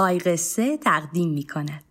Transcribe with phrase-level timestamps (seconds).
[0.00, 1.84] آی قصه تقدیم می کند.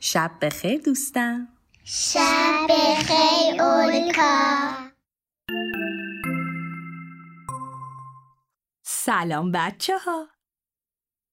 [0.00, 1.48] شب بخیر دوستم
[1.84, 4.87] شب بخیر اولکا
[9.10, 10.28] سلام بچه ها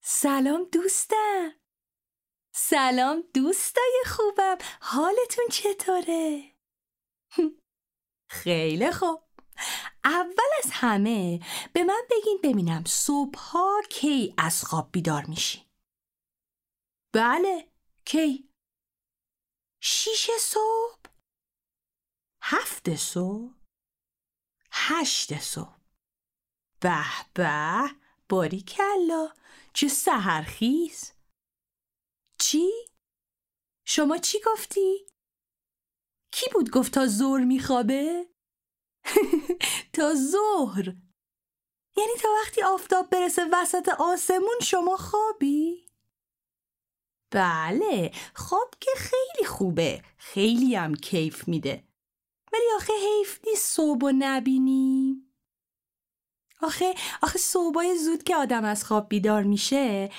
[0.04, 1.52] سلام دوستم
[2.56, 6.56] سلام دوستای خوبم حالتون چطوره؟
[8.40, 9.24] خیلی خوب
[10.04, 11.40] اول از همه
[11.74, 15.70] به من بگین ببینم صبحها کی از خواب بیدار میشی؟
[17.14, 17.72] بله
[18.06, 18.50] کی؟
[19.82, 21.12] شیش صبح؟
[22.42, 23.54] هفت صبح؟
[24.72, 25.75] هشت صبح
[26.86, 27.90] به به
[28.30, 29.30] باری کلا
[29.74, 31.12] چه سهرخیز
[32.40, 32.72] چی؟
[33.86, 35.06] شما چی گفتی؟
[36.32, 38.30] کی بود گفت تا ظهر میخوابه؟
[39.94, 40.96] تا ظهر
[41.98, 45.88] یعنی تا وقتی آفتاب برسه وسط آسمون شما خوابی؟
[47.32, 51.88] بله خواب که خیلی خوبه خیلی هم کیف میده
[52.54, 55.25] ولی آخه حیف نیست صبح و نبینیم
[56.66, 60.12] آخه آخه صبحای زود که آدم از خواب بیدار میشه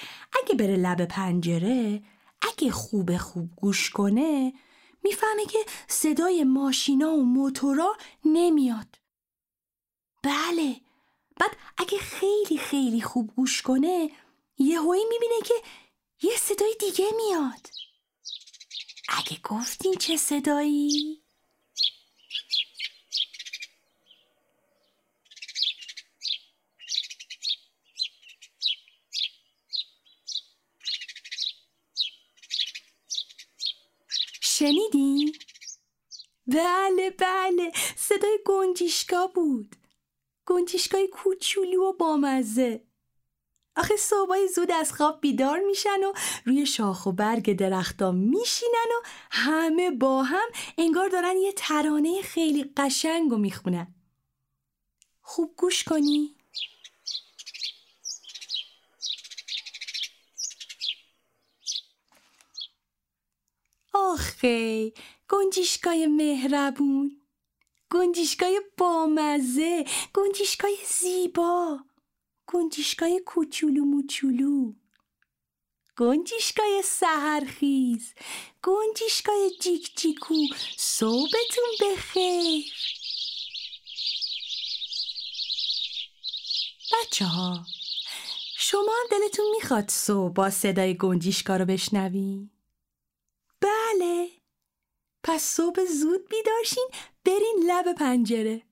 [0.43, 2.03] اگه بره لب پنجره
[2.43, 4.53] اگه خوب خوب گوش کنه
[5.03, 5.59] می‌فهمه که
[5.89, 8.99] صدای ماشینا و موتورا نمیاد
[10.23, 10.77] بله
[11.41, 14.11] بعد اگه خیلی خیلی خوب گوش کنه
[14.59, 15.55] یهویی می‌بینه که
[16.23, 17.67] یه صدای دیگه میاد
[19.09, 21.26] اگه گفتین چه صدایی؟
[34.59, 35.33] شنیدی؟
[36.47, 39.77] بله بله صدای گنجیشکا بود.
[40.47, 42.85] گنجیشکای کوچولو و بامزه.
[43.77, 46.13] آخه صبحای زود از خواب بیدار میشن و
[46.45, 52.73] روی شاخ و برگ درختا میشینن و همه با هم انگار دارن یه ترانه خیلی
[52.77, 53.95] قشنگ و می‌خونن.
[55.23, 56.36] خوب گوش کنی.
[63.97, 64.93] آخه
[65.29, 67.21] گنجیشکای مهربون
[67.91, 69.85] گنجیشکای بامزه
[70.15, 71.79] گنجیشکای زیبا
[72.47, 74.73] گنجیشکای کوچولو موچولو
[75.97, 78.15] گنجیشکای سهرخیز
[78.63, 80.35] گنجیشکای جیک جیکو
[80.77, 82.65] صبحتون بخیر
[86.93, 87.67] بچه ها
[88.59, 92.49] شما هم دلتون می‌خواد صبح با صدای گنجیشکا رو بشنوی؟
[93.67, 94.29] بله.
[95.23, 96.89] پس صبح زود بیدارشین
[97.25, 98.63] برین لب پنجره.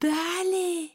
[0.00, 0.88] بله.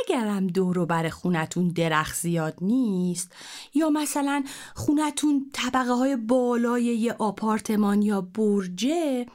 [0.00, 3.32] اگرم دور بر خونتون درخت زیاد نیست
[3.74, 4.44] یا مثلا
[4.74, 9.26] خونتون طبقه های بالای یه آپارتمان یا برجه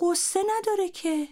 [0.00, 1.28] قصه نداره که.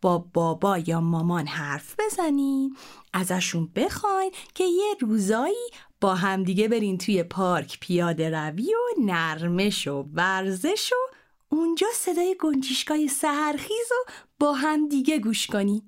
[0.00, 2.76] با بابا یا مامان حرف بزنین
[3.12, 5.70] ازشون بخواین که یه روزایی
[6.02, 11.14] با همدیگه برین توی پارک پیاده روی و نرمش و ورزش و
[11.48, 15.82] اونجا صدای گنجیشکای سهرخیز و با همدیگه گوش کنین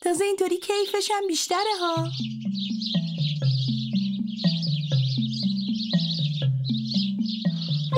[0.00, 2.08] تازه اینطوری کیفش هم بیشتره ها.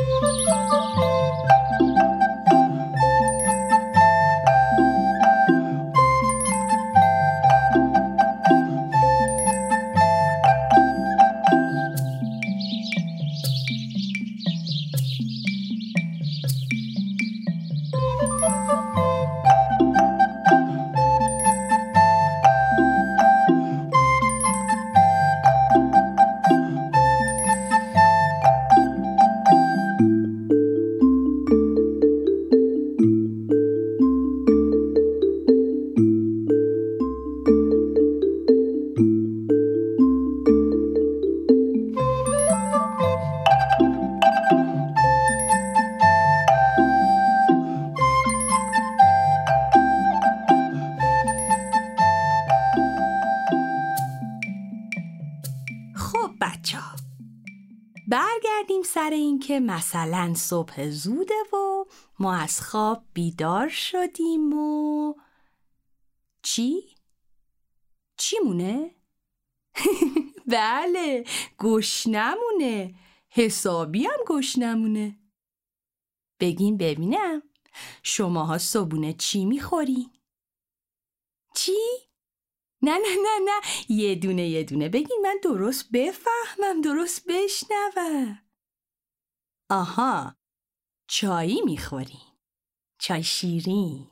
[0.05, 1.60] خب
[59.11, 61.85] سر اینکه مثلا صبح زوده و
[62.19, 65.15] ما از خواب بیدار شدیم و
[66.43, 66.97] چی؟
[68.17, 68.95] چی مونه؟
[70.55, 71.25] بله
[71.59, 72.95] گشنمونه
[73.29, 75.19] حسابی هم گشنمونه
[76.41, 77.43] بگین ببینم
[78.03, 80.11] شماها صبونه چی می‌خورین؟
[81.55, 81.79] چی؟
[82.83, 83.61] نه نه نه نه
[83.97, 88.50] یه دونه یه دونه بگین من درست بفهمم درست بشنوم
[89.71, 90.37] آها
[91.07, 92.33] چایی می‌خورین
[92.99, 94.07] چای شیرین.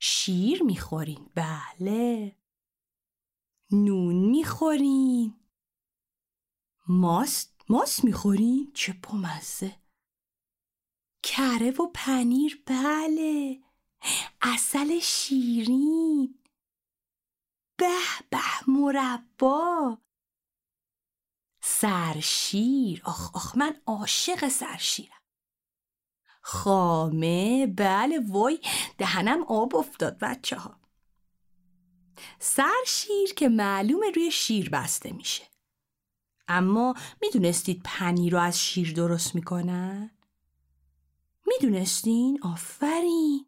[0.00, 2.36] شیر می‌خورین بله.
[3.70, 5.34] نون می‌خورین
[6.88, 9.76] ماست ماست می‌خورین چه پمزه
[11.22, 13.62] کره و پنیر بله.
[14.42, 16.38] اصل شیرین.
[17.76, 17.98] به
[18.30, 19.98] به مربا.
[21.68, 23.02] سرشیر.
[23.04, 25.22] آخ آخ من عاشق سرشیرم.
[26.42, 28.60] خامه بله وای
[28.98, 30.80] دهنم آب افتاد بچه ها
[32.38, 35.44] سرشیر که معلومه روی شیر بسته میشه.
[36.48, 40.10] اما می‌دونستید پنیر رو از شیر درست می‌کنن؟
[41.46, 43.46] می‌دونستین؟ آفرین!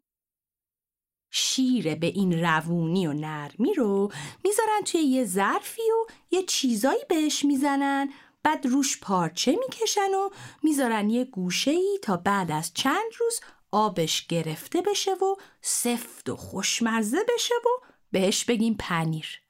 [1.31, 4.11] شیر به این روونی و نرمی رو
[4.43, 8.09] می‌ذارن توی یه ظرفی و یه چیزایی بهش می‌زنن.
[8.43, 10.29] بعد روش پارچه می‌کشن و
[10.63, 13.39] می‌ذارن یه گوشه ای تا بعد از چند روز
[13.71, 19.41] آبش گرفته بشه و سفت و خوشمزه بشه و بهش بگیم پنیر.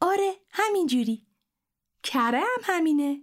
[0.00, 1.26] آره همینجوری.
[2.02, 3.20] کره هم همینه.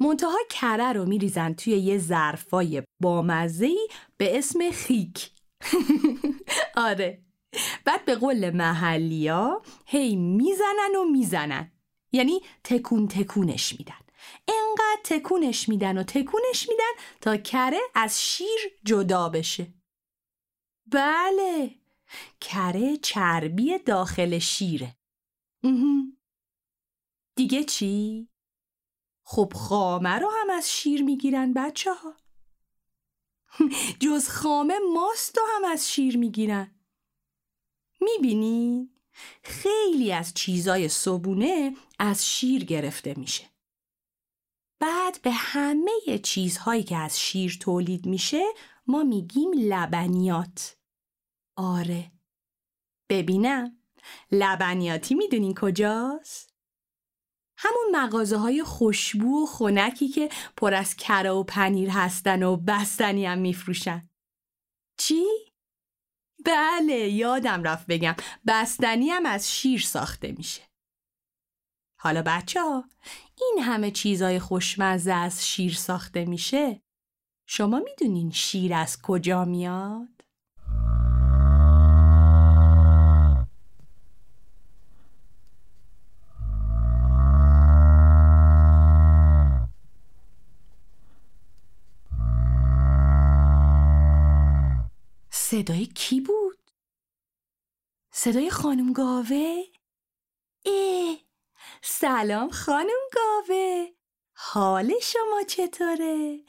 [0.00, 5.30] منتها کره رو میریزن توی یه ظرفای بامزهی به اسم خیک.
[6.88, 7.22] آره.
[7.84, 11.72] بعد به قول محلیا هی می‌زنن و می‌زنن.
[12.12, 13.94] یعنی تکون تکونش میدن.
[14.48, 19.74] انقدر تکونش میدن و تکونش میدن تا کره از شیر جدا بشه.
[20.86, 21.74] بله.
[22.40, 24.96] کره چربی داخل شیره.
[27.36, 28.28] دیگه چی؟
[29.24, 32.14] خب خامه رو هم از شیر می‌گیرن بچه ها
[34.02, 36.74] جز خامه ماست هم از شیر می‌گیرن.
[38.00, 38.90] می‌بینی؟
[39.42, 43.50] خیلی از چیزای صبونه از شیر گرفته میشه.
[44.80, 48.42] بعد به همه چیزهایی که از شیر تولید میشه
[48.86, 50.76] ما میگیم لبنیات.
[51.56, 52.12] آره.
[53.08, 53.78] ببینم.
[54.32, 56.55] لبنیاتی می‌دونین کجاست؟
[57.58, 63.26] همون مغازه های خوشبو و خونکی که پر از کره و پنیر هستن و بستنی
[63.26, 64.08] هم میفروشن.
[64.98, 65.24] چی؟
[66.44, 68.14] بله یادم رفت بگم
[68.46, 70.62] بستنی هم از شیر ساخته میشه.
[72.00, 72.84] حالا بچه ها
[73.38, 76.82] این همه چیزای خوشمزه از شیر ساخته میشه.
[77.48, 80.15] شما می‌دونین شیر از کجا میاد؟
[95.50, 96.58] صدای کی بود؟
[98.10, 99.62] صدای خانم گاوه؟
[100.62, 101.18] ای
[101.82, 103.86] سلام خانم گاوه
[104.34, 106.40] حال شما چطوره؟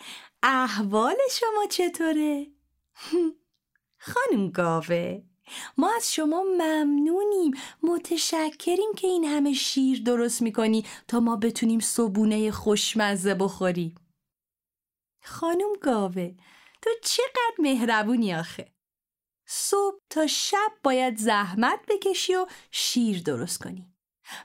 [0.43, 2.47] احوال شما چطوره؟
[4.09, 5.21] خانم گاوه
[5.77, 7.51] ما از شما ممنونیم
[7.83, 13.95] متشکریم که این همه شیر درست می‌کنی تا ما بتونیم صبونه خوشمزه بخوریم
[15.23, 16.35] خانم گاوه
[16.81, 18.76] تو چقدر مهربونی آخه
[19.47, 23.87] صبح تا شب باید زحمت بکشی و شیر درست کنی.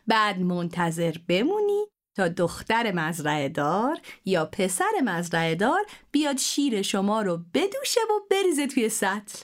[0.06, 7.40] بعد منتظر بمونی تا دختر مزرعه دار یا پسر مزرعه دار بیاد شیر شما رو
[7.54, 9.38] بدوشه و بریزه توی سطل.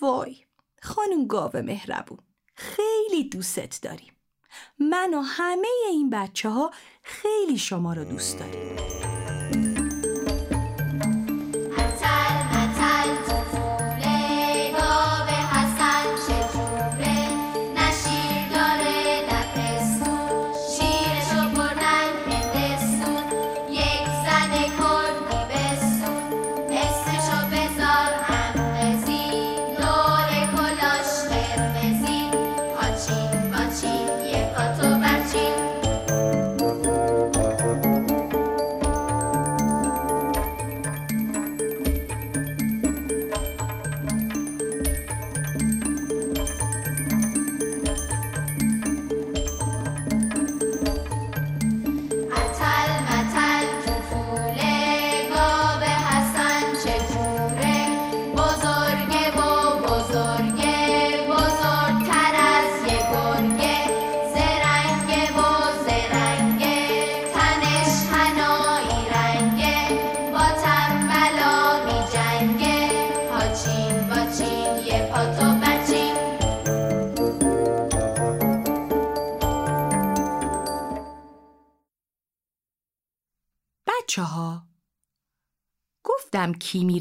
[0.00, 0.36] وای
[0.82, 2.18] خانم گاوه مهربون
[2.54, 4.12] خیلی دوست داریم.
[4.78, 6.70] من و همه این بچه ها
[7.02, 8.76] خیلی شما رو دوست داریم.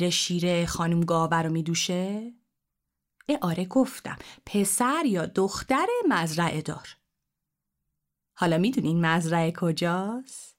[0.05, 2.33] میره شیره خانم گاوه رو میدوشه؟
[3.29, 6.97] اه آره گفتم پسر یا دختر مزرعه دار
[8.37, 10.57] حالا می‌دونین مزرعه کجاست؟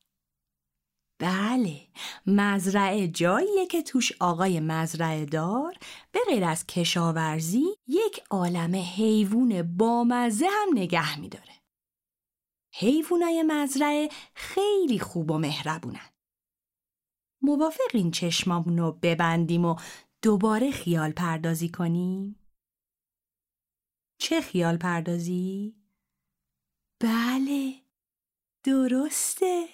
[1.18, 1.88] بله
[2.26, 5.74] مزرعه جاییه که توش آقای مزرعه دار
[6.12, 11.54] به غیر از کشاورزی یک عالم حیوون بامزه هم نگه میداره
[12.74, 16.15] حیوانای مزرعه خیلی خوب و مهربونن
[17.42, 19.76] موافقین چشمامون رو ببندیم و
[20.22, 22.40] دوباره خیال پردازی کنیم؟
[24.18, 25.76] چه خیال پردازی؟
[27.00, 27.74] بله
[28.64, 29.68] درسته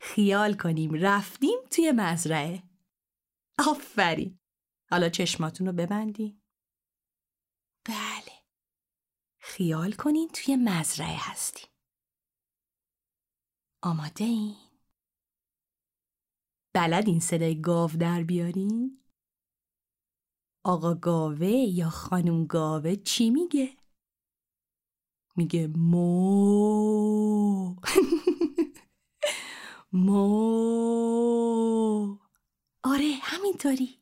[0.00, 2.62] خیال کنیم رفتیم توی مزرعه
[3.68, 4.38] آفرین
[4.90, 6.42] حالا چشماتون رو ببندیم
[7.84, 8.32] بله
[9.38, 11.70] خیال کنین توی مزرعه هستیم
[13.82, 14.69] آماده این؟
[16.74, 19.02] بلد این صدای گاو در بیارین؟
[20.64, 23.76] آقا گاوه یا خانم گاوه چی میگه؟
[25.36, 27.76] میگه مو
[29.92, 30.18] مو
[32.84, 33.98] آره همینطوری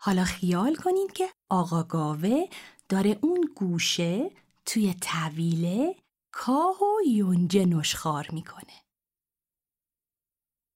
[0.00, 2.44] حالا خیال کنین که آقا گاوه
[2.88, 4.30] داره اون گوشه
[4.66, 5.96] توی طویله
[6.38, 8.84] کاه و یونجه نشخار می‌کنه.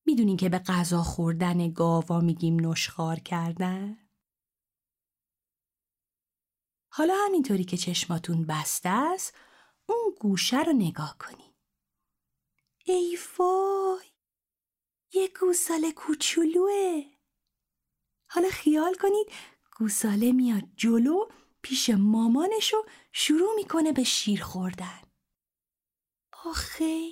[0.06, 4.08] می‌دونین که به غذا خوردن گاوا میگیم نشخار کردن؟
[6.92, 9.34] حالا همینطوری که چشماتون بسته است
[9.88, 11.54] اون گوشه رو نگاه کنین.
[12.84, 14.06] ای وای
[15.12, 17.02] یه گوساله کوچولوه
[18.30, 19.26] حالا خیال کنید
[19.78, 21.28] گوساله میاد جلو
[21.62, 25.09] پیش مامانش و شروع می‌کنه به شیر خوردن
[26.46, 27.10] آخه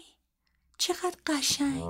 [0.79, 1.83] چقدر قشنگ.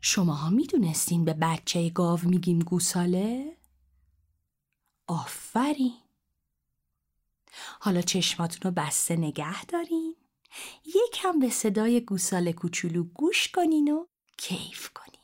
[0.00, 3.56] شما ها می‌دونستین به بچه گاو میگیم گوساله؟
[5.06, 5.94] آفرین.
[7.80, 10.16] حالا چشماتون رو بسته نگه دارین.
[10.84, 14.06] یکم به صدای گوساله کوچولو گوش کنین و
[14.38, 15.20] کیف کنین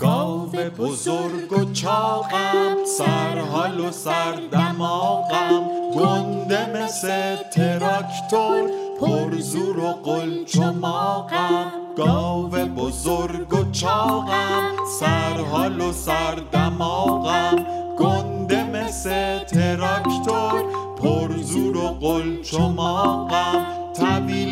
[0.00, 0.46] گاو
[0.78, 5.62] بزرگ و چاقم سرحال و سردماغم
[5.94, 8.70] گنده مثل تراکتور
[9.00, 17.66] پرزور و قلچماقم گاو بزرگ و چاقم سرحال و سردماغم
[17.98, 20.64] گنده مثل تراکتور
[21.02, 23.66] پرزور و قلچماقم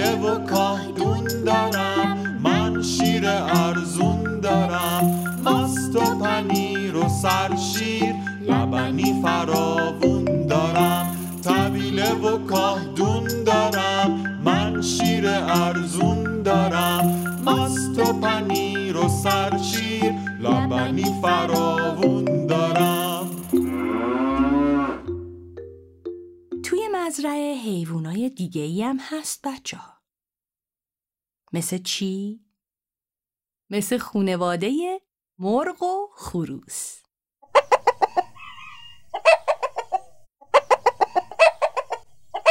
[0.02, 2.40] طویله و کاهدون دارم.
[2.42, 5.24] من شیر ارزون دارم.
[5.44, 8.14] ماست و پنیر و سرشیر.
[8.48, 11.16] لبنی فراوون دارم.
[11.44, 14.40] طویله و کاهدون دارم.
[14.44, 17.24] من شیر ارزون دارم.
[17.44, 20.12] ماست و پنیر و سرشیر.
[20.40, 22.11] لبنی فراوون
[27.12, 30.02] مزرعه حیوانای دیگه ای هم هست بچه ها.
[31.52, 32.44] مثل چی؟
[33.70, 35.00] مثل خونواده
[35.38, 37.02] مرغ و خروس.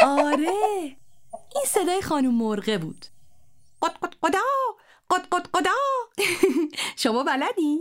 [0.02, 0.98] آره
[1.56, 3.06] این صدای خانم مرغه بود
[3.82, 4.40] قد قد قدا
[5.10, 5.72] قد قد قدا
[7.04, 7.80] شما بلدی؟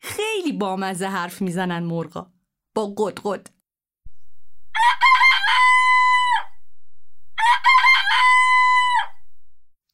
[0.00, 2.32] خیلی بامزه حرف می‌زنن مرغا
[2.74, 3.58] با قد قد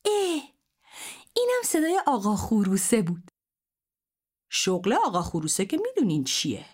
[0.06, 0.42] اه
[1.36, 3.30] اینم صدای آقا خروسه بود
[4.50, 6.66] شغل آقا خروسه که می‌دونین چیه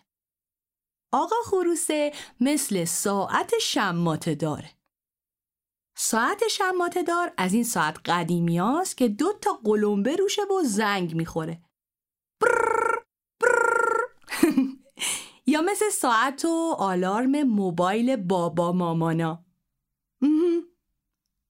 [1.12, 4.70] آقا خروسه مثل ساعت شماته داره
[5.96, 11.14] ساعت شماته دار از این ساعت قدیمی هاست که دو تا قلمبه روشه و زنگ
[11.14, 11.62] می‌خوره
[12.40, 13.04] برر،
[13.40, 14.00] برر.
[15.46, 19.44] یا مثل ساعت و آلارم موبایل بابا مامانا.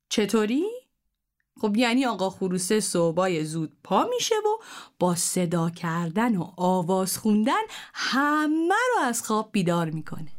[0.08, 0.79] چطوری؟
[1.60, 4.62] خب یعنی آقا خروسه صبحای زود پا میشه و
[4.98, 7.62] با صدا کردن و آواز خوندن
[7.94, 10.32] همه رو از خواب بیدار می‌کنه.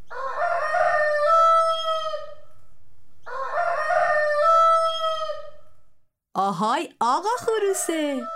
[6.35, 8.27] آهای آقا خروسه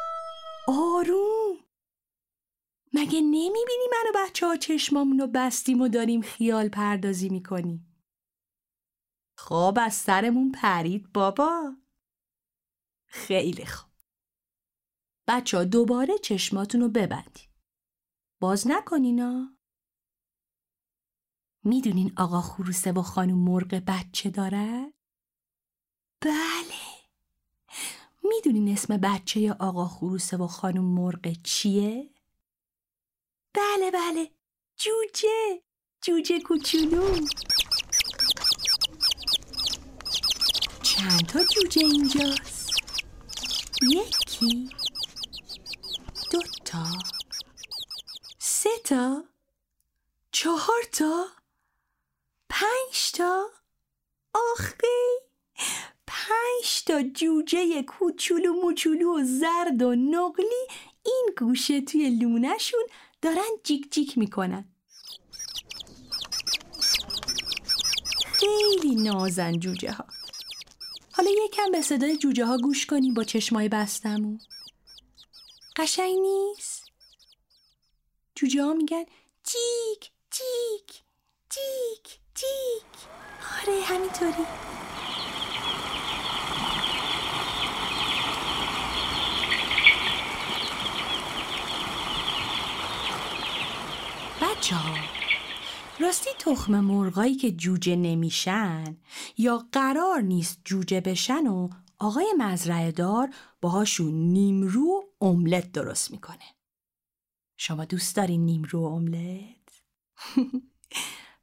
[0.67, 1.57] آروم.
[2.93, 8.03] مگه نمی‌بینی من و بچه ها چشمامون رو بستیم و داریم خیال پردازی می‌کنیم؟
[9.37, 11.84] خواب از سرمون پرید بابا.
[13.15, 13.91] خیلی خوب.
[15.27, 17.49] بچه دوباره چشماتون رو ببندید
[18.41, 19.57] باز نکنینا
[21.63, 24.93] می‌دونین آقا خروسه و خانم مرغ بچه داره؟
[26.21, 26.85] بله.
[28.23, 32.09] می‌دونین اسم بچه آقا خروسه و خانم مرغ چیه؟
[33.53, 34.31] بله بله.
[34.77, 35.63] جوجه.
[36.01, 37.27] جوجه کوچولو.
[40.83, 42.54] چند تا جوجه اینجاست؟
[43.91, 44.69] یکی
[46.31, 46.85] دو تا
[48.39, 49.23] سه تا
[50.31, 51.25] چهار تا
[52.49, 53.45] پنج تا
[54.33, 54.85] آخی
[56.07, 60.67] پنج تا جوجه کوچولو موچولو و زرد و نقلی
[61.05, 62.83] این گوشه توی لونهشون
[63.21, 64.65] دارن جیک جیک می‌کنن.
[68.25, 70.05] خیلی نازن جوجه ها
[71.17, 74.39] حالا یکم به صدای جوجه ها گوش کنیم با چشمای بستمون
[75.75, 76.85] قشنگ نیست؟
[78.35, 79.03] جوجه ها میگن
[79.43, 81.03] جیک جیک
[81.49, 83.07] جیک جیک
[83.61, 84.45] آره همینطوری.
[94.41, 95.14] بچه ها
[95.99, 98.97] راستی تخم مرغایی که جوجه نمیشن
[99.37, 103.29] یا قرار نیست جوجه بشن و آقای مزرعه دار
[103.61, 106.45] باهاشون نیمرو املت درست می‌کنه
[107.57, 109.81] شما دوست دارین نیمرو املت؟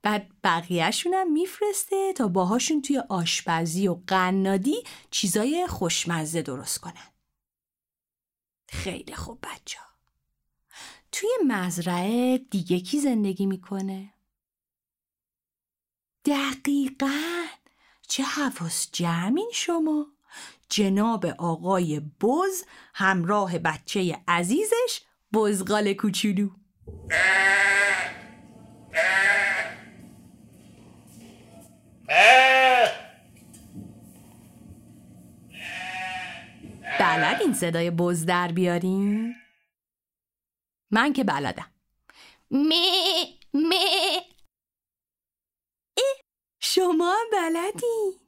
[0.02, 4.76] بعد بقیهشون هم میفرسته تا باهاشون توی آشپزی و قنادی
[5.10, 7.12] چیزای خوشمزه درست کنن
[8.68, 9.78] خیلی خوب بچه.
[11.12, 14.11] توی مزرعه دیگه کی زندگی می‌کنه؟
[16.24, 17.44] دقیقا
[18.08, 20.06] چه حواس جمعین شما؟
[20.68, 25.00] جناب آقای بز همراه بچه عزیزش
[25.32, 26.48] بزغال کوچولو
[37.00, 39.34] بلد این صدای بز در بیارین؟
[40.90, 41.70] من که بلدم
[42.50, 44.31] می می
[46.82, 48.20] شما بلدی.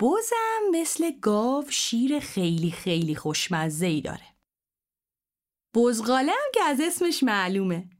[0.00, 4.36] بزم مثل گاو شیر خیلی خیلی خوشمزه ای داره.
[5.74, 7.90] بزغاله هم که از اسمش معلومه.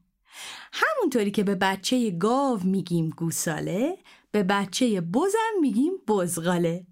[0.72, 3.98] همونطوری که به بچه گاو میگیم گوساله
[4.30, 6.86] به بچه بزم میگیم بزغاله.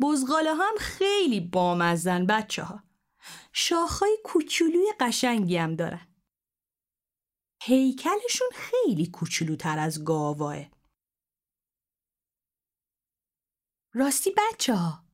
[0.00, 2.82] بزغاله هم خیلی بامزن بچه ها
[3.52, 6.15] شاخهای کوچولوی قشنگی هم دارن.
[7.66, 10.56] هیکلشون خیلی کوچولوتر از گاواه
[13.94, 15.04] راستی بچه ها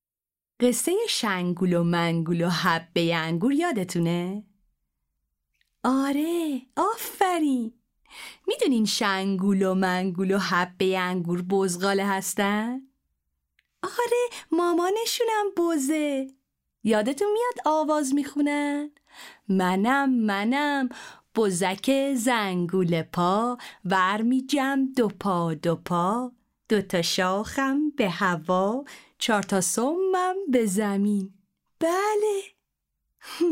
[0.61, 4.45] قصه شنگول و منگول و حبه انگور یادتونه؟
[5.85, 7.75] آره آفرین
[8.47, 12.81] می‌دونین شنگول و منگول و حبه انگور بزغاله هستن؟
[13.83, 16.27] آره مامانشونم بزه
[16.85, 18.91] یادتون میاد آواز می‌خونن؟
[19.49, 20.89] منم منم
[21.35, 26.33] بزک زنگول پا ور میجم دو پا دو پا.
[26.69, 28.85] دو تا شاخم به هوا
[29.19, 31.35] چهار تا سمم به زمین.
[31.81, 32.43] بله.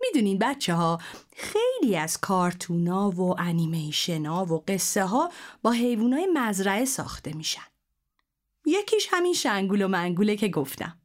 [0.00, 0.98] می‌دونین بچه ها
[1.36, 5.30] خیلی از کارتونا و انیمیشنا و قصه ها
[5.62, 7.70] با حیوانای مزرعه ساخته میشن.
[8.66, 10.98] یکیش همین شنگول و منگوله که گفتم.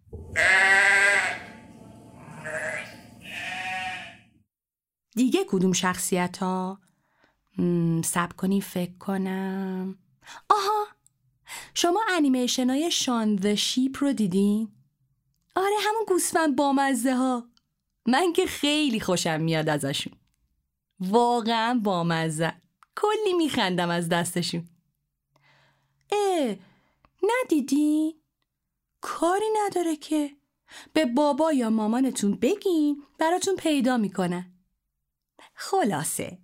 [5.15, 6.79] دیگه کدوم شخصیت ها؟
[8.03, 9.97] سب کنی فکر کنم.
[10.49, 10.87] آها
[11.73, 14.71] شما انیمیشن های شان شیپ رو دیدین؟
[15.55, 17.47] آره همون گوسفند بامزه ها
[18.05, 20.13] من که خیلی خوشم میاد ازشون.
[20.99, 22.53] واقعا بامزه
[22.95, 24.67] کلی میخندم از دستشون.
[26.11, 26.55] اه
[27.23, 28.13] ندیدین؟
[29.01, 30.35] کاری نداره که.
[30.93, 34.54] به بابا یا مامانتون بگین براتون پیدا می‌کنن.
[35.55, 36.37] خلاصه.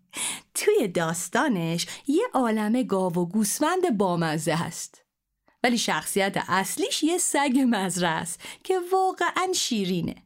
[0.54, 5.06] توی داستانش یه عالم گاو و گوسفند بامزه هست.
[5.64, 10.24] ولی شخصیت اصلیش یه سگ مزرعه است که واقعا شیرینه.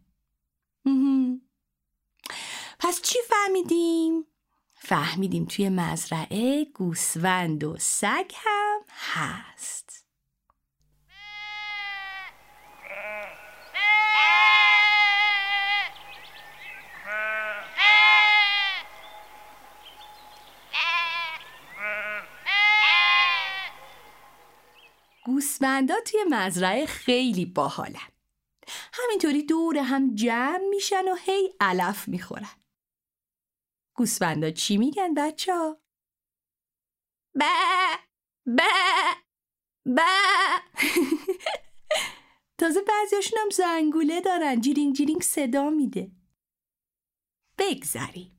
[2.80, 4.26] پس چی فهمیدیم؟
[4.74, 9.85] فهمیدیم توی مزرعه گوسفند و سگ هم هست.
[25.46, 28.12] گوسفندا توی مزرعه خیلی باحالن
[28.94, 32.56] همینطوری دور هم جمع میشن و هی علف می‌خورن.
[33.96, 35.78] گوسفندا چی میگن بچه ها؟
[37.36, 37.46] با
[38.46, 38.64] با
[39.86, 40.04] با
[42.58, 46.12] تازه بعضیاشون هم زنگوله دارن جیرینگ جیرینگ صدا میده.
[47.58, 48.32] بگذری.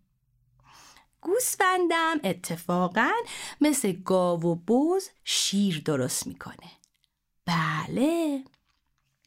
[1.21, 3.13] گوسفندم اتفاقا
[3.61, 6.76] مثل گاو و بز شیر درست می‌کنه.
[7.47, 8.45] بله.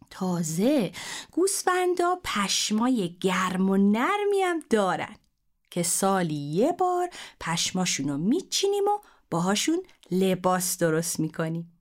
[0.10, 0.91] تازه
[1.32, 5.15] گوسفندا پشمای گرم و نرمی هم دارن
[5.71, 8.99] که سالی یه بار پشماشون رو میچینیم و
[9.32, 9.79] باهاشون
[10.12, 11.79] لباس درست می‌کنیم.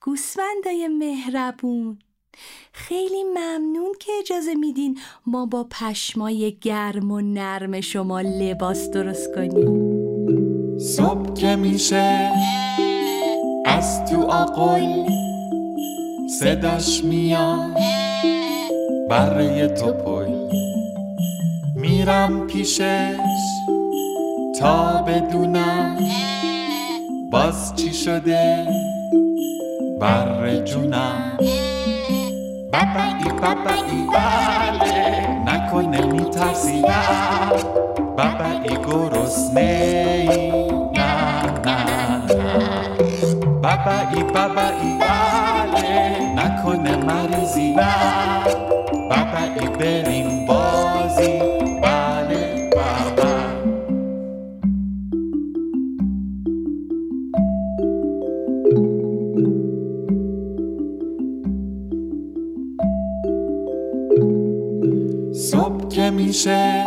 [0.00, 1.98] گوسفندای مهربون
[2.72, 10.78] خیلی ممنون که اجازه میدین ما با پشمای گرم و نرم شما لباس درست کنیم.
[10.78, 12.32] صبح که میشه.
[13.66, 15.06] از تو آقل
[16.40, 17.78] صداش میاد
[19.10, 20.28] بره تو پل.
[21.74, 23.16] میرم پیشش
[24.60, 25.96] تا بدونم
[27.30, 28.66] باز چی شده
[30.00, 31.38] بر جونم.
[32.72, 35.40] بابایی بابایی بله.
[35.46, 36.82] نکنه میترسی.
[38.18, 39.60] نه گرسنه
[40.30, 40.45] ای.
[43.86, 47.86] بابایی بابایی بله نکنه مریضی نه
[48.92, 51.38] بابایی بریم بازی
[51.82, 53.32] بله بابا
[65.32, 66.84] صبح که میشه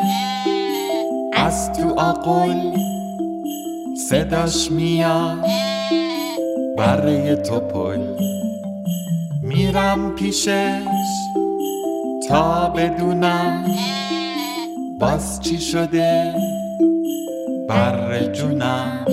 [1.33, 2.77] از تو آقل
[4.09, 5.45] صداش میاد
[6.79, 7.99] بره تو پل.
[9.41, 10.81] میرم پیشش
[12.29, 13.65] تا بدونم
[14.99, 16.33] باز چی شده.
[17.69, 19.05] بر جونم.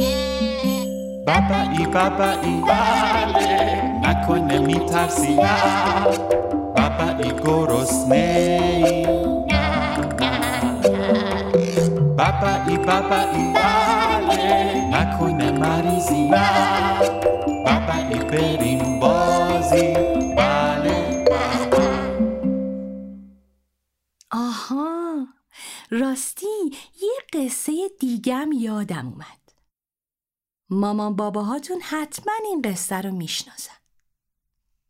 [1.26, 5.36] بابایی بابایی بله نکنه میترسی.
[6.76, 9.56] بابایی گرسنه ای نه.
[10.18, 10.40] نه
[11.08, 11.44] نه
[12.16, 16.30] بابایی بابایی بله نکنه مریضی.
[18.18, 19.94] بریم بازی.
[20.36, 21.24] بله.
[24.30, 25.26] آها.
[25.90, 26.46] راستی
[27.02, 29.52] یه قصه دیگم یادم اومد.
[30.70, 33.76] مامان باباهاتون حتما این قصه رو می‌شناسن.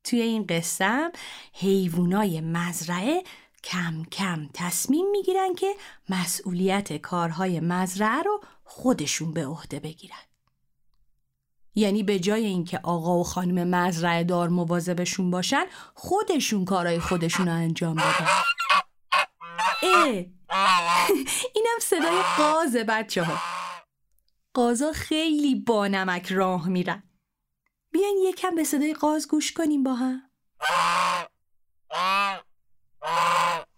[0.04, 1.12] توی این قصه
[1.52, 3.22] حیوانای مزرعه
[3.64, 5.74] کم کم تصمیم می‌گیرن که
[6.08, 10.16] مسئولیت کارهای مزرعه رو خودشون به عهده بگیرن.
[11.76, 17.54] یعنی به جای اینکه آقا و خانم مزرعه دار مواظبشون باشن خودشون کارهای خودشون رو
[17.54, 18.28] انجام بدن.
[19.82, 20.06] اه.
[21.56, 23.38] اینم صدای قازه بچه ها
[24.54, 27.02] قازا خیلی با نمک راه میرن.
[27.92, 30.22] بیاین یکم به صدای قاز گوش کنیم با هم.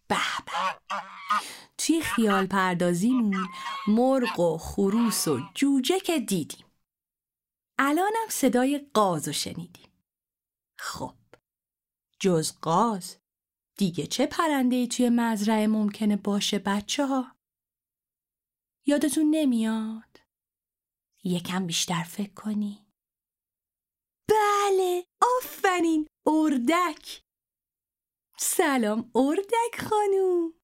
[0.08, 0.16] به.
[1.78, 3.48] توی خیال پردازیمون
[3.88, 6.67] مرغ و خروس و جوجه که دیدیم.
[7.78, 9.92] الانم صدای قاز رو شنیدیم
[10.78, 11.14] خب
[12.20, 13.16] جز قاز
[13.78, 17.36] دیگه چه پرنده توی مزرعه ممکنه باشه بچه ها؟
[18.86, 20.20] یادتون نمیاد؟
[21.24, 22.86] یکم بیشتر فکر کنی؟
[24.28, 25.04] بله
[25.36, 27.22] آفرین اردک
[28.38, 30.54] سلام اردک خانوم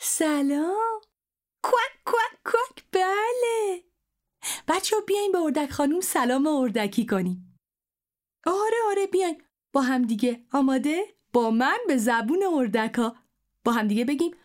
[0.00, 1.00] سلام
[1.64, 3.91] کوک کوک کوک بله
[4.68, 7.58] بچه بیاین به اردک خانوم سلام اردکی کنیم.
[8.46, 9.42] آره آره بیاین.
[9.72, 10.44] با هم دیگه.
[10.52, 13.16] آماده؟ با من به زبون اردکا
[13.64, 14.36] با هم دیگه بگیم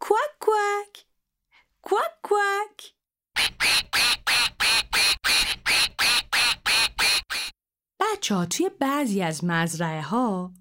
[0.00, 1.04] کوک کوک.
[1.82, 2.92] کوک کوک.
[8.00, 10.52] بچه ها توی بعضی از مزرعه ها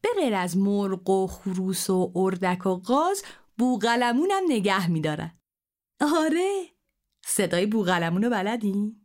[0.00, 3.22] به غیر از مرغ و خروس و اردک و غاز
[3.58, 5.38] بوغلمون هم نگه میدارن.
[6.00, 6.79] آره.
[7.30, 8.96] صدای بوغلمون رو بلدین؟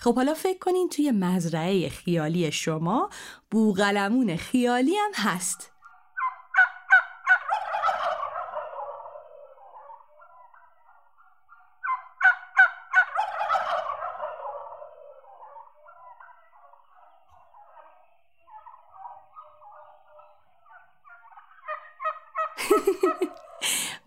[0.00, 3.10] خب حالا فکر کنین توی مزرعه خیالی شما
[3.50, 5.72] بوغلمون خیالی هم هست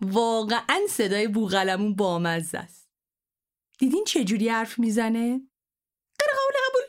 [0.00, 2.85] واقعا صدای بوغلمون بامزه است
[3.78, 5.40] دیدین چه جوری حرف می‌زنه؟
[6.18, 6.82] قره قبول قبول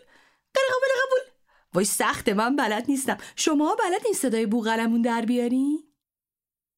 [0.53, 1.33] قره قبول قبول.
[1.73, 3.17] وای سخته من بلد نیستم.
[3.35, 5.83] شما بلد این صدای بوغلمون در بیارین؟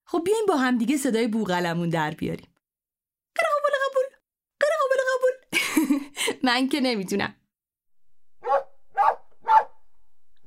[0.06, 2.56] خب بیاین با هم دیگه صدای بوغلمون در بیاریم.
[3.36, 4.04] قبول قبول
[4.62, 5.34] قبول قبول.
[6.48, 7.36] من که نمی‌تونم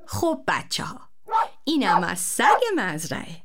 [0.06, 1.00] خب بچه ها
[1.64, 3.42] اینم از سگ مزرعه.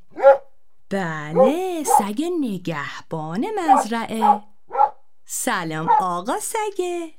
[0.90, 4.42] بله سگ نگهبان مزرعه.
[5.30, 7.14] سلام آقا سگه.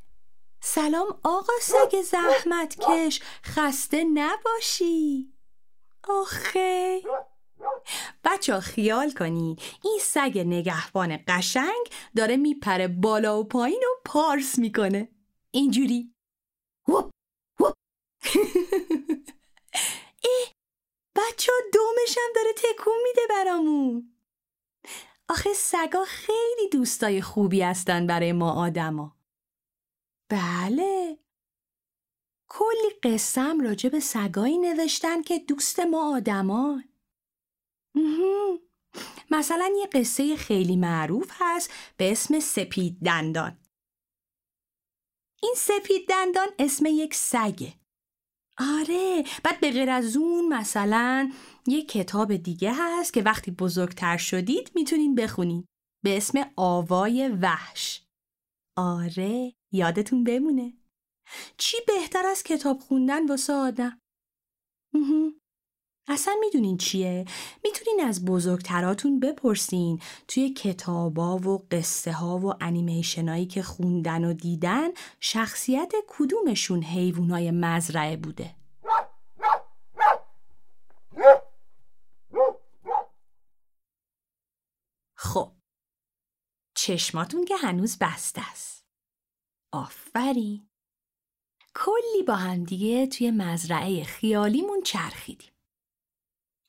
[0.61, 3.21] سلام آقا سگ زحمت کش.
[3.45, 5.33] خسته نباشی.
[6.03, 7.01] آخه.
[8.23, 15.09] بچه خیال کنین این سگ نگهبان قشنگ داره میپره بالا و پایین و پارس می‌کنه.
[15.51, 16.13] اینجوری.
[16.87, 17.09] وپ
[17.59, 17.73] وپ
[20.23, 20.53] اه
[21.15, 24.18] بچه دومشم داره تکون میده برامون.
[25.29, 29.17] آخه سگا خیلی دوستای خوبی هستن برای ما آدما.
[30.29, 31.19] بله.
[32.47, 36.83] کلی قسم راجع به سگایی نوشتن که دوست ما آدمان
[39.31, 43.57] مثلا یه قصه خیلی معروف هست به اسم سپید دندان.
[45.41, 47.73] این سپید دندان اسم یک سگه.
[48.59, 51.31] آره بعد به غیر از اون مثلا
[51.67, 55.65] یه کتاب دیگه هست که وقتی بزرگتر شدید می‌تونین بخونید
[56.03, 58.05] به اسم آوای وحش.
[58.77, 60.73] آره یادتون بمونه.
[61.57, 64.01] چی بهتر از کتاب خوندن واسه آدم؟
[66.07, 67.25] اصلا می‌دونین چیه؟
[67.63, 74.89] می‌تونین از بزرگتراتون بپرسین توی کتابا و قصه ها و انیمیشنایی که خوندن و دیدن
[75.19, 78.55] شخصیت کدومشون حیوانای مزرعه بوده؟
[85.15, 85.51] خب
[86.81, 88.85] چشماتون که هنوز بسته است
[89.71, 90.69] آفرین
[91.75, 95.51] کلی با هم دیگه توی مزرعه خیالیمون چرخیدیم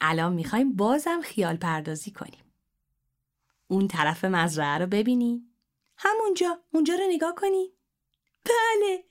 [0.01, 2.55] الان می‌خوایم بازم خیال پردازی کنیم.
[3.66, 5.51] اون طرف مزرعه رو ببینی؟
[5.96, 7.73] همونجا، اونجا رو نگاه کنی؟
[8.44, 9.05] بله،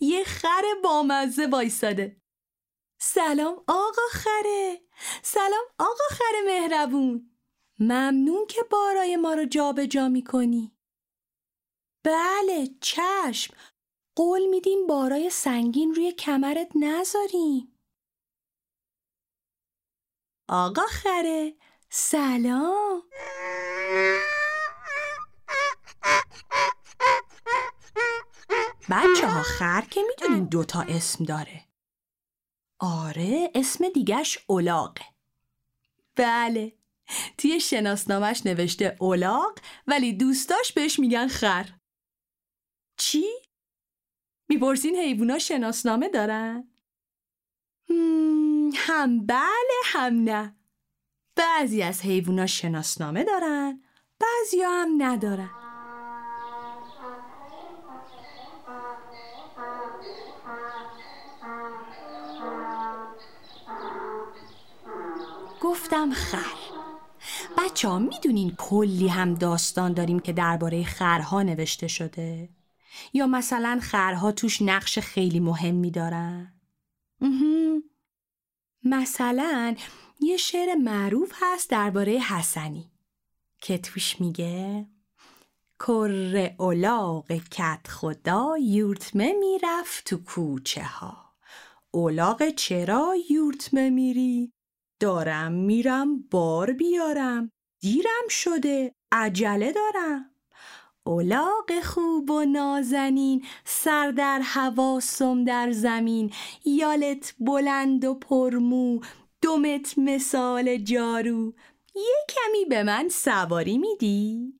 [0.00, 2.20] یه خر بامزه وایساده.
[2.98, 4.80] سلام آقا خره
[5.22, 7.30] سلام آقا خر مهربون
[7.80, 10.76] ممنون که بارای ما رو جابجا جا می‌کنی.
[12.04, 13.54] بله چشم.
[14.16, 17.78] قول میدیم بارای سنگین روی کمرت نذاریم.
[20.48, 21.56] آقا خره.
[21.90, 23.02] سلام.
[28.90, 31.64] بچه ها خر که می‌دونین دوتا اسم داره.
[32.80, 35.04] آره اسم دیگش اولاقه
[36.16, 36.79] بله.
[37.38, 41.66] توی شناسنامش نوشته اولاق ولی دوستاش بهش میگن خر
[42.96, 43.24] چی؟
[44.48, 46.70] می‌پرسین حیوونا شناسنامه دارن؟
[48.74, 50.56] هم بله هم نه
[51.36, 53.82] بعضی از حیوونا شناسنامه دارن
[54.20, 55.50] بعضی هم ندارن
[65.60, 66.59] گفتم خر
[67.70, 72.48] بچه ها می‌دونین کلی هم داستان داریم که درباره خرها نوشته شده؟
[73.12, 76.60] یا مثلا خرها توش نقش خیلی مهمی دارن؟
[78.84, 79.74] مثلا
[80.20, 82.90] یه شعر معروف هست درباره حسنی
[83.60, 84.86] که توش میگه
[85.80, 91.34] کر اولاغ کت خدا یورتمه می‌رفت تو کوچه ها.
[91.90, 94.52] اولاغ چرا یورتمه میری؟
[95.00, 97.52] دارم میرم بار بیارم.
[97.80, 98.94] دیرم شده.
[99.12, 100.30] عجله دارم.
[101.04, 106.32] اولاق خوب و نازنین سر در هوا سم در زمین.
[106.64, 109.00] یالت بلند و پرمو
[109.42, 111.54] دومت مثال جارو.
[111.94, 114.54] یه کمی به من سواری میدی؟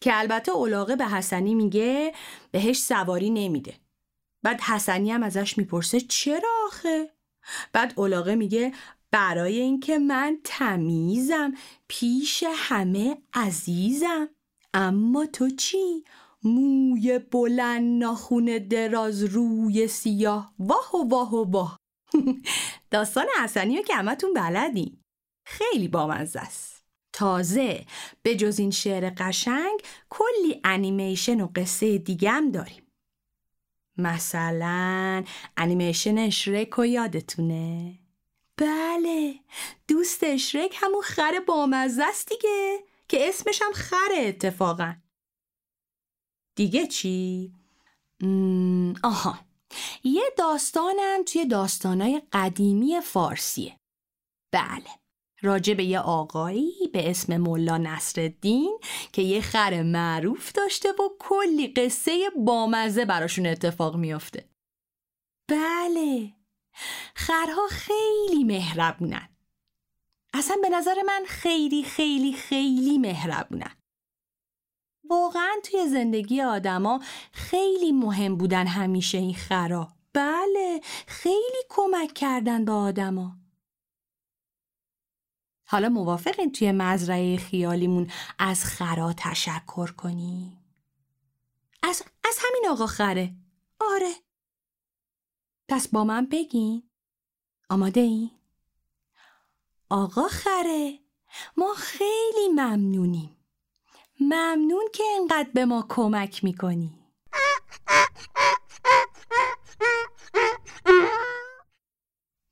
[0.00, 2.14] که البته اولاقه به حسنی میگه
[2.50, 3.74] بهش سواری نمیده.
[4.42, 7.10] بعد حسنی هم ازش می‌پرسه چرا آخه؟
[7.72, 8.72] بعد اولاقه میگه
[9.10, 11.52] برای اینکه من تمیزم
[11.88, 14.28] پیش همه عزیزم.
[14.74, 16.04] اما تو چی؟
[16.42, 20.54] موی بلند ناخون دراز روی سیاه.
[20.58, 21.78] واه و واه و واه
[22.90, 24.98] داستان حسنی رو که همتون بلدین.
[25.46, 26.84] خیلی بامزه است.
[27.12, 27.84] تازه
[28.22, 32.82] به جز این شعر قشنگ کلی انیمیشن و قصه دیگه هم داریم.
[33.98, 35.24] مثلا
[35.56, 37.98] انیمیشن اشرک و یادتونه؟
[38.58, 39.40] بله.
[39.88, 44.96] دوست اشرک همون خر بامزه است دیگه که اسمش هم خره اتفاقا.
[46.56, 47.52] دیگه چی؟
[49.02, 49.38] آها.
[50.04, 53.76] یه داستانم توی داستانای قدیمی فارسیه.
[54.52, 54.90] بله.
[55.42, 58.78] راجع به یه آقایی به اسم ملا نصرالدین
[59.12, 64.48] که یه خر معروف داشته و کلی قصه بامزه براشون اتفاق میافته.
[65.50, 66.32] بله.
[67.14, 69.28] خرها خیلی مهربونن
[70.34, 73.76] اصلا به نظر من خیلی خیلی خیلی مهربونن
[75.10, 77.00] واقعا توی زندگی آدما
[77.32, 79.88] خیلی مهم بودن همیشه این خرا.
[80.12, 83.36] بله خیلی کمک کردن به آدما.
[85.66, 90.58] حالا موافقین توی مزرعه خیالیمون از خرا تشکر کنی؟
[91.82, 93.34] از, از همین آقا خره.
[93.80, 94.25] آره.
[95.68, 96.90] پس با من بگین.
[97.70, 98.30] آماده این؟
[99.90, 100.98] آقا خره
[101.56, 103.36] ما خیلی ممنونیم.
[104.20, 106.98] ممنون که انقدر به ما کمک می‌کنی.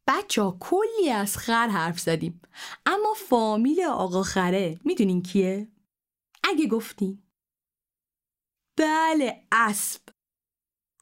[0.06, 2.40] بچه کلی از خر حرف زدیم.
[2.86, 5.68] اما فامیل آقا خره می‌دونین کیه؟
[6.42, 7.32] اگه گفتیم
[8.76, 10.13] بله اسب.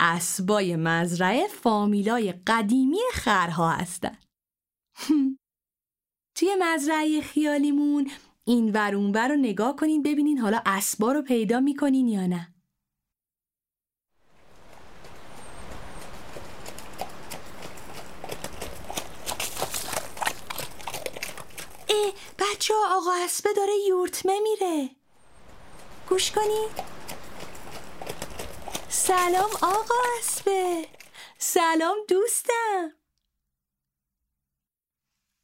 [0.04, 4.18] اسبای مزرعه فامیلای قدیمی خرها هستن.
[6.34, 8.10] توی مزرعه خیالیمون
[8.44, 12.48] این ور اونور رو نگاه کنین ببینین حالا اسبا رو پیدا می‌کنین یا نه.
[21.88, 24.90] اه بچه آقا اسبه داره یورتمه میره.
[26.08, 26.68] گوش کنین.
[29.06, 30.88] سلام آقا اسبه.
[31.38, 32.92] سلام دوستم.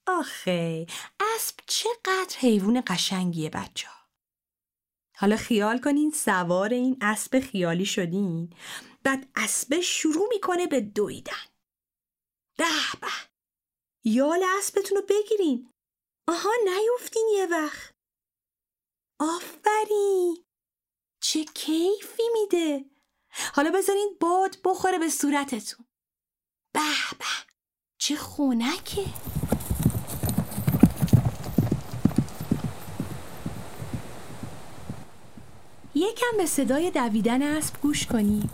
[0.06, 0.86] آخه
[1.20, 3.88] اسب چقدر حیوان قشنگیه بچه
[5.16, 8.54] حالا خیال کنین سوار این اسب خیالی شدین.
[9.02, 11.46] بعد اسب شروع می‌کنه به دویدن.
[12.58, 12.64] به
[13.00, 13.08] به.
[14.04, 15.72] یال اسبتون رو بگیرین.
[16.28, 17.94] آها نیفتین یه وقت.
[19.20, 20.44] آفرین.
[21.22, 22.97] چه کیفی میده.
[23.54, 25.86] حالا بذارین باد بخوره به صورتتون.
[26.72, 26.80] به
[27.18, 27.24] به.
[27.98, 29.04] چه خونکه.
[35.94, 38.50] یکم به صدای دویدن اسب گوش کنی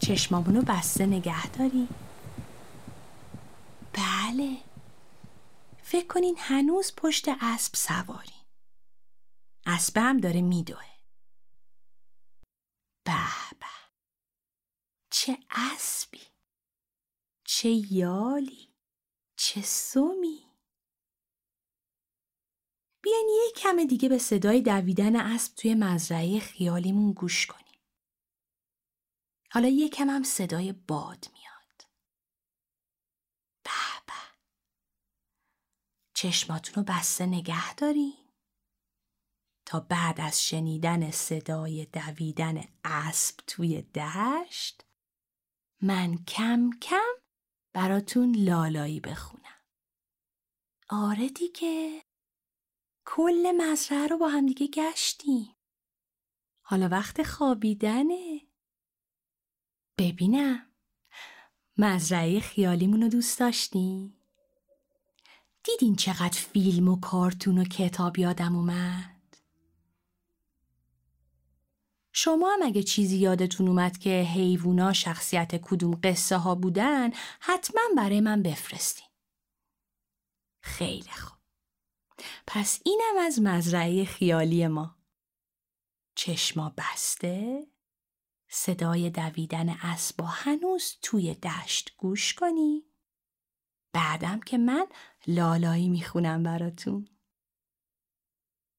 [0.00, 1.88] چشمامونو بسته نگه داری
[3.92, 4.56] بله.
[5.82, 8.34] فکر کنین هنوز پشت اسب سواری
[9.66, 10.93] اسب هم داره میدوه.
[13.04, 13.66] به به
[15.10, 16.20] چه اسبی
[17.44, 18.74] چه یالی
[19.36, 20.44] چه سومی
[23.04, 27.80] بیاین یه کم دیگه به صدای دویدن اسب توی مزرعه خیالیمون گوش کنیم.
[29.50, 31.88] حالا یه کم هم صدای باد میاد.
[33.64, 33.70] به
[34.06, 34.12] به.
[36.14, 38.23] چشماتون رو بسته نگه دارین.
[39.66, 44.84] تا بعد از شنیدن صدای دویدن اسب توی دشت
[45.82, 47.14] من کم کم
[47.72, 49.44] براتون لالایی بخونم.
[50.88, 52.02] آره دیگه.
[53.06, 55.56] کل مزرعه رو با هم دیگه گشتیم.
[56.62, 58.40] حالا وقت خوابیدنه.
[59.98, 60.66] ببینم.
[61.78, 64.20] مزرعه خیالیمون رو دوست داشتیم؟
[65.64, 69.13] دیدین چقدر فیلم و کارتون و کتاب یادم اومد؟
[72.16, 78.20] شما هم اگه چیزی یادتون اومد که حیوونا شخصیت کدوم قصه ها بودن حتما برای
[78.20, 79.06] من بفرستین.
[80.62, 81.38] خیلی خوب.
[82.46, 84.96] پس اینم از مزرعه خیالی ما.
[86.14, 87.66] چشما بسته
[88.48, 92.84] صدای دویدن اسبا هنوز توی دشت گوش کنی
[93.92, 94.86] بعدم که من
[95.26, 97.08] لالایی می‌خونم براتون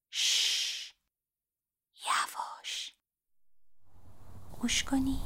[0.10, 0.75] شش
[4.66, 5.18] گوش کنی.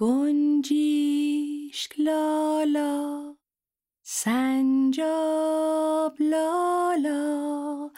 [0.00, 3.34] گنجیشک لالا
[4.02, 5.32] سنجاب
[6.22, 7.90] لالا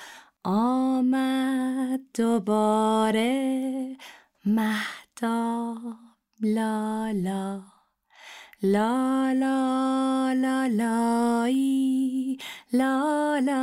[0.44, 3.96] آمد دوباره
[4.46, 5.96] مهتاب
[6.40, 7.78] لالا.
[8.62, 12.38] لا لا لا لایی
[12.72, 13.59] لا لا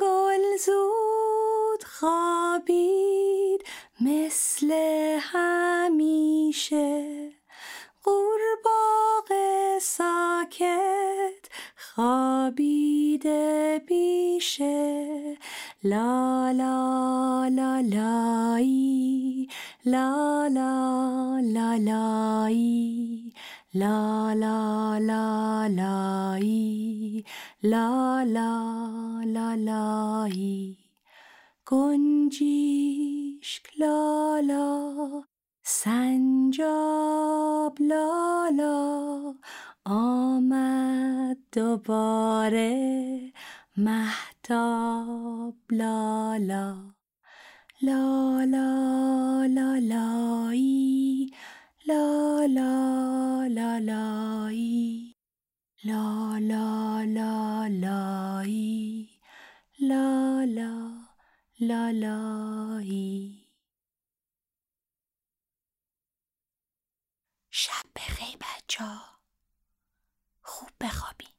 [0.00, 3.64] گل زود خوابید
[4.00, 4.72] مثل
[5.20, 7.04] همیشه.
[8.02, 15.36] قورباغه ساکت خوابیده بیشه.
[15.84, 19.48] لا لا لا لایی
[19.84, 23.31] لا لا لا لایی
[23.74, 27.24] لا لا لا لایی
[27.62, 30.76] لا لا لا لایی
[31.66, 35.22] گنجیشک لالا
[35.62, 39.34] سنجاب لالا
[39.86, 43.32] آمد دوباره
[43.76, 46.92] مهتاب لالا
[47.82, 48.44] لا.
[48.44, 51.30] لا لا لایی
[51.86, 55.16] لا لا لا لایی
[55.84, 59.08] لا لا لا لایی
[59.80, 60.72] لا لا
[61.60, 63.48] لا لایی
[67.50, 68.84] شب بخیر بچه
[70.42, 71.31] خوب بخوابین.